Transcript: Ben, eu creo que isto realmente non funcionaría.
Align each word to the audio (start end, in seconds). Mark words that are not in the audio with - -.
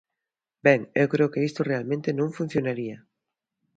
Ben, 0.65 0.79
eu 1.01 1.07
creo 1.13 1.31
que 1.33 1.45
isto 1.49 1.61
realmente 1.71 2.09
non 2.19 2.35
funcionaría. 2.37 2.97